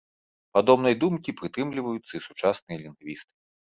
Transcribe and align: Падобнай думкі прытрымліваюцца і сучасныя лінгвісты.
Падобнай 0.57 0.95
думкі 1.03 1.35
прытрымліваюцца 1.41 2.13
і 2.21 2.25
сучасныя 2.31 2.77
лінгвісты. 2.87 3.33